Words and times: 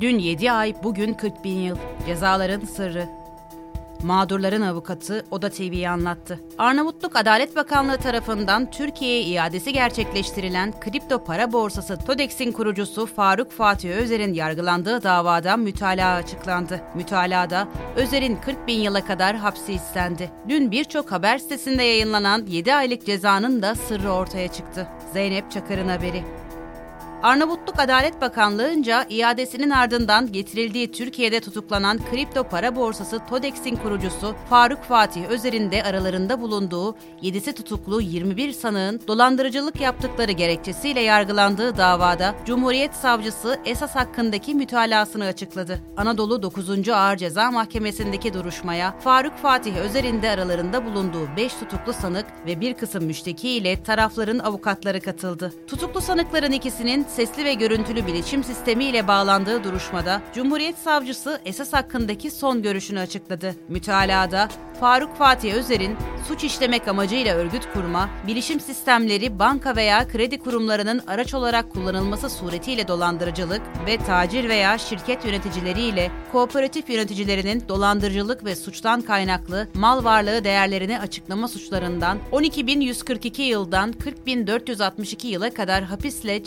Dün 0.00 0.18
7 0.18 0.52
ay, 0.52 0.74
bugün 0.82 1.14
40 1.14 1.44
bin 1.44 1.58
yıl. 1.58 1.76
Cezaların 2.06 2.64
sırrı. 2.64 3.08
Mağdurların 4.02 4.62
avukatı 4.62 5.26
Oda 5.30 5.50
TV'ye 5.50 5.90
anlattı. 5.90 6.40
Arnavutluk 6.58 7.16
Adalet 7.16 7.56
Bakanlığı 7.56 7.96
tarafından 7.96 8.70
Türkiye'ye 8.70 9.22
iadesi 9.22 9.72
gerçekleştirilen 9.72 10.80
kripto 10.80 11.24
para 11.24 11.52
borsası 11.52 11.96
TODEX'in 11.96 12.52
kurucusu 12.52 13.06
Faruk 13.06 13.52
Fatih 13.52 13.90
Özer'in 13.90 14.34
yargılandığı 14.34 15.02
davada 15.02 15.56
mütalaa 15.56 16.14
açıklandı. 16.14 16.80
Mütalaada 16.94 17.68
Özer'in 17.96 18.36
40 18.36 18.66
bin 18.66 18.80
yıla 18.80 19.04
kadar 19.04 19.36
hapsi 19.36 19.72
istendi. 19.72 20.30
Dün 20.48 20.70
birçok 20.70 21.12
haber 21.12 21.38
sitesinde 21.38 21.82
yayınlanan 21.82 22.46
7 22.46 22.74
aylık 22.74 23.06
cezanın 23.06 23.62
da 23.62 23.74
sırrı 23.74 24.10
ortaya 24.12 24.48
çıktı. 24.48 24.88
Zeynep 25.12 25.50
Çakır'ın 25.50 25.88
haberi. 25.88 26.45
Arnavutluk 27.22 27.80
Adalet 27.80 28.20
Bakanlığı'nca 28.20 29.06
iadesinin 29.08 29.70
ardından 29.70 30.32
getirildiği 30.32 30.92
Türkiye'de 30.92 31.40
tutuklanan 31.40 32.00
kripto 32.10 32.44
para 32.44 32.76
borsası 32.76 33.18
TODEX'in 33.28 33.76
kurucusu 33.76 34.34
Faruk 34.50 34.82
Fatih 34.82 35.28
Özer'in 35.28 35.70
de 35.70 35.82
aralarında 35.82 36.40
bulunduğu 36.40 36.96
7'si 37.22 37.52
tutuklu 37.52 38.00
21 38.00 38.52
sanığın 38.52 39.00
dolandırıcılık 39.08 39.80
yaptıkları 39.80 40.32
gerekçesiyle 40.32 41.00
yargılandığı 41.00 41.76
davada 41.76 42.34
Cumhuriyet 42.46 42.94
Savcısı 42.94 43.58
esas 43.64 43.94
hakkındaki 43.94 44.54
mütalasını 44.54 45.24
açıkladı. 45.24 45.80
Anadolu 45.96 46.42
9. 46.42 46.88
Ağır 46.88 47.16
Ceza 47.16 47.50
Mahkemesi'ndeki 47.50 48.34
duruşmaya 48.34 48.98
Faruk 48.98 49.36
Fatih 49.36 49.76
Özer'in 49.76 50.22
de 50.22 50.30
aralarında 50.30 50.84
bulunduğu 50.84 51.28
5 51.36 51.52
tutuklu 51.54 51.92
sanık 51.92 52.26
ve 52.46 52.60
bir 52.60 52.74
kısım 52.74 53.04
müşteki 53.04 53.48
ile 53.48 53.82
tarafların 53.82 54.38
avukatları 54.38 55.00
katıldı. 55.00 55.52
Tutuklu 55.66 56.00
sanıkların 56.00 56.52
ikisinin 56.52 57.05
sesli 57.08 57.44
ve 57.44 57.54
görüntülü 57.54 58.06
bilişim 58.06 58.44
sistemi 58.44 58.84
ile 58.84 59.08
bağlandığı 59.08 59.64
duruşmada 59.64 60.22
Cumhuriyet 60.34 60.78
Savcısı 60.78 61.40
esas 61.44 61.72
hakkındaki 61.72 62.30
son 62.30 62.62
görüşünü 62.62 63.00
açıkladı. 63.00 63.54
Mütalada 63.68 64.48
Faruk 64.80 65.16
Fatih 65.16 65.54
Özer'in 65.54 65.96
suç 66.28 66.44
işlemek 66.44 66.88
amacıyla 66.88 67.36
örgüt 67.36 67.68
kurma, 67.72 68.08
bilişim 68.26 68.60
sistemleri 68.60 69.38
banka 69.38 69.76
veya 69.76 70.08
kredi 70.08 70.38
kurumlarının 70.38 71.02
araç 71.06 71.34
olarak 71.34 71.72
kullanılması 71.72 72.30
suretiyle 72.30 72.88
dolandırıcılık 72.88 73.62
ve 73.86 73.96
tacir 73.96 74.48
veya 74.48 74.78
şirket 74.78 75.24
yöneticileriyle 75.24 76.10
kooperatif 76.32 76.90
yöneticilerinin 76.90 77.64
dolandırıcılık 77.68 78.44
ve 78.44 78.56
suçtan 78.56 79.02
kaynaklı 79.02 79.68
mal 79.74 80.04
varlığı 80.04 80.44
değerlerini 80.44 81.00
açıklama 81.00 81.48
suçlarından 81.48 82.18
12.142 82.32 83.42
yıldan 83.42 83.92
40.462 83.92 85.26
yıla 85.26 85.50
kadar 85.50 85.84
hapisle 85.84 86.44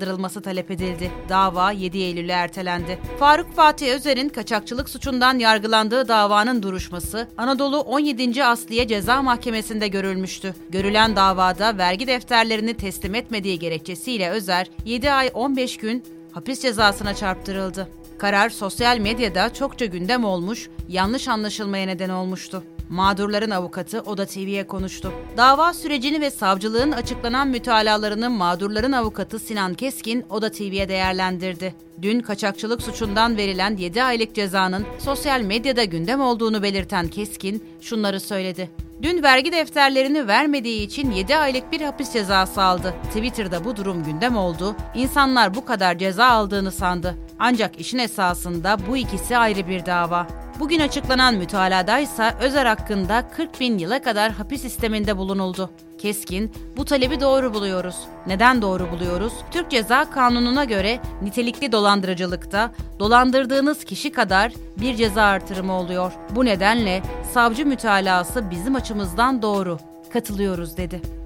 cezalandırılması 0.00 0.40
talep 0.40 0.70
edildi. 0.70 1.10
Dava 1.28 1.72
7 1.72 1.98
Eylül'e 1.98 2.32
ertelendi. 2.32 2.98
Faruk 3.18 3.52
Fatih 3.56 3.94
Özer'in 3.94 4.28
kaçakçılık 4.28 4.88
suçundan 4.88 5.38
yargılandığı 5.38 6.08
davanın 6.08 6.62
duruşması 6.62 7.28
Anadolu 7.36 7.80
17. 7.80 8.44
Asliye 8.44 8.88
Ceza 8.88 9.22
Mahkemesi'nde 9.22 9.88
görülmüştü. 9.88 10.54
Görülen 10.70 11.16
davada 11.16 11.78
vergi 11.78 12.06
defterlerini 12.06 12.74
teslim 12.74 13.14
etmediği 13.14 13.58
gerekçesiyle 13.58 14.30
Özer 14.30 14.70
7 14.84 15.12
ay 15.12 15.30
15 15.34 15.76
gün 15.76 16.04
hapis 16.32 16.62
cezasına 16.62 17.14
çarptırıldı. 17.14 17.88
Karar 18.18 18.50
sosyal 18.50 18.98
medyada 18.98 19.54
çokça 19.54 19.86
gündem 19.86 20.24
olmuş, 20.24 20.68
yanlış 20.88 21.28
anlaşılmaya 21.28 21.86
neden 21.86 22.10
olmuştu. 22.10 22.62
Mağdurların 22.90 23.50
avukatı 23.50 24.00
Oda 24.00 24.26
TV'ye 24.26 24.66
konuştu. 24.66 25.12
Dava 25.36 25.72
sürecini 25.72 26.20
ve 26.20 26.30
savcılığın 26.30 26.92
açıklanan 26.92 27.48
mütalalarını 27.48 28.30
mağdurların 28.30 28.92
avukatı 28.92 29.38
Sinan 29.38 29.74
Keskin 29.74 30.24
Oda 30.30 30.50
TV'ye 30.50 30.88
değerlendirdi. 30.88 31.74
Dün 32.02 32.20
kaçakçılık 32.20 32.82
suçundan 32.82 33.36
verilen 33.36 33.76
7 33.76 34.02
aylık 34.02 34.34
cezanın 34.34 34.86
sosyal 34.98 35.40
medyada 35.40 35.84
gündem 35.84 36.20
olduğunu 36.20 36.62
belirten 36.62 37.08
Keskin 37.08 37.64
şunları 37.80 38.20
söyledi. 38.20 38.70
Dün 39.02 39.22
vergi 39.22 39.52
defterlerini 39.52 40.28
vermediği 40.28 40.82
için 40.82 41.10
7 41.10 41.36
aylık 41.36 41.72
bir 41.72 41.80
hapis 41.80 42.12
cezası 42.12 42.62
aldı. 42.62 42.94
Twitter'da 43.04 43.64
bu 43.64 43.76
durum 43.76 44.04
gündem 44.04 44.36
oldu. 44.36 44.76
İnsanlar 44.94 45.54
bu 45.54 45.64
kadar 45.64 45.98
ceza 45.98 46.26
aldığını 46.26 46.72
sandı. 46.72 47.14
Ancak 47.38 47.80
işin 47.80 47.98
esasında 47.98 48.76
bu 48.88 48.96
ikisi 48.96 49.36
ayrı 49.36 49.68
bir 49.68 49.86
dava. 49.86 50.49
Bugün 50.60 50.80
açıklanan 50.80 51.34
mütalada 51.34 51.98
ise 51.98 52.34
Özer 52.40 52.66
hakkında 52.66 53.28
40 53.36 53.60
bin 53.60 53.78
yıla 53.78 54.02
kadar 54.02 54.32
hapis 54.32 54.62
sisteminde 54.62 55.16
bulunuldu. 55.16 55.70
Keskin, 55.98 56.52
bu 56.76 56.84
talebi 56.84 57.20
doğru 57.20 57.54
buluyoruz. 57.54 57.96
Neden 58.26 58.62
doğru 58.62 58.90
buluyoruz? 58.90 59.32
Türk 59.50 59.70
Ceza 59.70 60.10
Kanunu'na 60.10 60.64
göre 60.64 61.00
nitelikli 61.22 61.72
dolandırıcılıkta 61.72 62.72
dolandırdığınız 62.98 63.84
kişi 63.84 64.12
kadar 64.12 64.52
bir 64.80 64.96
ceza 64.96 65.22
artırımı 65.22 65.72
oluyor. 65.72 66.12
Bu 66.30 66.44
nedenle 66.44 67.02
savcı 67.34 67.66
mütalası 67.66 68.50
bizim 68.50 68.74
açımızdan 68.74 69.42
doğru. 69.42 69.78
Katılıyoruz 70.12 70.76
dedi. 70.76 71.19